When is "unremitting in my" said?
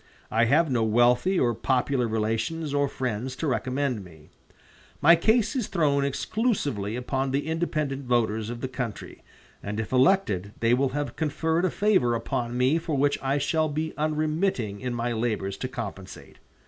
13.95-15.13